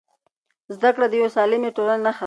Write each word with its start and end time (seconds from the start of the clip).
زده 0.75 0.89
کړه 0.95 1.05
د 1.09 1.13
یوې 1.19 1.29
سالمې 1.35 1.69
ټولنې 1.77 2.03
نښه 2.05 2.17
ده. 2.17 2.19